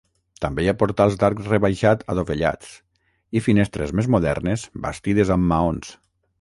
També 0.43 0.63
hi 0.63 0.69
ha 0.71 0.73
portals 0.83 1.17
d'arc 1.23 1.43
rebaixat 1.49 2.01
adovellats 2.15 2.73
i 3.41 3.45
finestres 3.51 3.95
més 4.01 4.11
modernes 4.17 4.67
bastides 4.89 5.37
amb 5.37 5.51
maons. 5.57 5.97